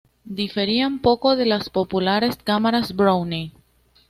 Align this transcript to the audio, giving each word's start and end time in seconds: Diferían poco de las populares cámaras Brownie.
Diferían 0.35 0.97
poco 0.97 1.35
de 1.35 1.45
las 1.45 1.69
populares 1.69 2.35
cámaras 2.43 2.95
Brownie. 2.95 3.51